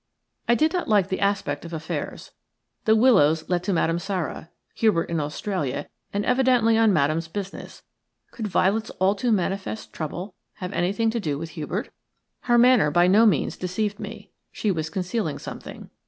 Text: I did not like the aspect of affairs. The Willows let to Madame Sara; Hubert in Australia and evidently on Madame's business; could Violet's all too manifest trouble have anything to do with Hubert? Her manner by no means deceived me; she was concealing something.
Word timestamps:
I 0.49 0.55
did 0.55 0.73
not 0.73 0.87
like 0.87 1.09
the 1.09 1.19
aspect 1.19 1.63
of 1.63 1.73
affairs. 1.73 2.31
The 2.85 2.95
Willows 2.95 3.47
let 3.49 3.61
to 3.65 3.71
Madame 3.71 3.99
Sara; 3.99 4.49
Hubert 4.73 5.11
in 5.11 5.19
Australia 5.19 5.89
and 6.11 6.25
evidently 6.25 6.75
on 6.75 6.91
Madame's 6.91 7.27
business; 7.27 7.83
could 8.31 8.47
Violet's 8.47 8.89
all 8.99 9.13
too 9.13 9.31
manifest 9.31 9.93
trouble 9.93 10.33
have 10.53 10.73
anything 10.73 11.11
to 11.11 11.19
do 11.19 11.37
with 11.37 11.51
Hubert? 11.51 11.91
Her 12.39 12.57
manner 12.57 12.89
by 12.89 13.05
no 13.05 13.27
means 13.27 13.57
deceived 13.57 13.99
me; 13.99 14.31
she 14.51 14.71
was 14.71 14.89
concealing 14.89 15.37
something. 15.37 15.91